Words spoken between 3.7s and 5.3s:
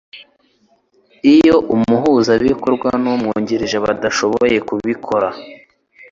badashoboye kubikora